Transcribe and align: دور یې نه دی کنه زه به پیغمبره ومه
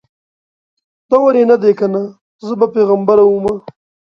دور 1.09 1.33
یې 1.39 1.43
نه 1.51 1.57
دی 1.61 1.71
کنه 1.79 2.01
زه 2.45 2.53
به 2.59 2.67
پیغمبره 2.75 3.23
ومه 3.25 3.53